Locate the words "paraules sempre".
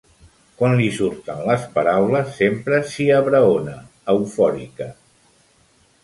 1.75-2.79